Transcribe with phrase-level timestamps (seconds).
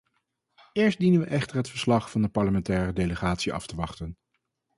[0.73, 4.17] Eerst dienen we echter het verslag van de parlementaire delegatie af te wachten.